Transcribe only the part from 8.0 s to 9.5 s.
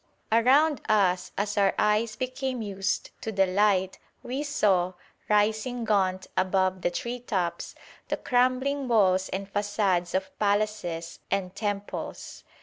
the crumbling walls